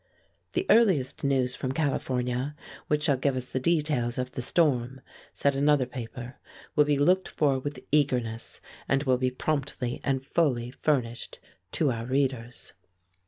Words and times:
"The 0.53 0.65
earliest 0.67 1.23
news 1.23 1.53
from 1.55 1.73
California, 1.73 2.55
which 2.87 3.03
shall 3.03 3.17
give 3.17 3.35
us 3.35 3.51
the 3.51 3.59
details 3.59 4.17
of 4.17 4.31
the 4.31 4.41
storm," 4.41 5.01
said 5.31 5.55
another 5.55 5.85
paper, 5.85 6.39
"will 6.75 6.85
be 6.85 6.97
looked 6.97 7.27
for 7.27 7.59
with 7.59 7.79
eagerness, 7.91 8.61
and 8.87 9.03
will 9.03 9.17
be 9.19 9.29
promptly 9.29 10.01
and 10.03 10.25
fully 10.25 10.71
furnished 10.71 11.39
to 11.73 11.91
our 11.91 12.07
readers." 12.07 12.73